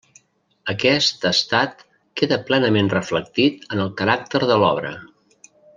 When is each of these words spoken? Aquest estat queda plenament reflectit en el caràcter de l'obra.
Aquest 0.71 1.27
estat 1.31 1.85
queda 2.21 2.41
plenament 2.49 2.91
reflectit 2.97 3.69
en 3.77 3.85
el 3.87 3.95
caràcter 4.03 4.43
de 4.53 4.63
l'obra. 4.65 4.97